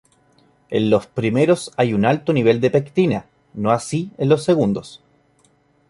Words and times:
En 0.71 0.89
los 0.89 1.05
primeros 1.05 1.71
hay 1.77 1.93
un 1.93 2.05
alto 2.05 2.33
nivel 2.33 2.59
de 2.59 2.71
pectina, 2.71 3.27
no 3.53 3.69
así 3.69 4.09
en 4.17 4.29
los 4.29 4.43
segundos. 4.43 4.99